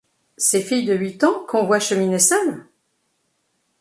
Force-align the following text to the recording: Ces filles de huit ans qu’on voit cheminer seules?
Ces 0.37 0.61
filles 0.63 0.87
de 0.87 0.95
huit 0.95 1.23
ans 1.23 1.45
qu’on 1.47 1.67
voit 1.67 1.79
cheminer 1.79 2.17
seules? 2.17 2.65